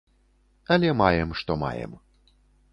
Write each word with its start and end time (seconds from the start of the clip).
Але 0.77 0.89
маем, 1.03 1.29
што 1.43 1.51
маем. 1.67 1.93